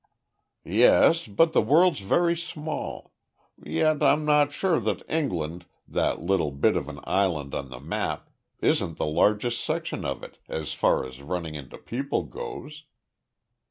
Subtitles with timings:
[0.65, 3.13] "Yes, but the world's very small.
[3.63, 8.27] Yet, I'm not sure that England, that little bit of an island on the map,
[8.61, 12.85] isn't the largest section of it as far as running into people goes."